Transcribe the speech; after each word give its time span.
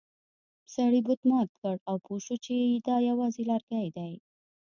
سړي 0.73 0.99
بت 1.07 1.19
مات 1.29 1.49
کړ 1.59 1.75
او 1.89 1.95
پوه 2.05 2.19
شو 2.25 2.35
چې 2.45 2.55
دا 2.87 2.95
یوازې 3.09 3.43
لرګی 3.51 3.87
دی. 3.97 4.13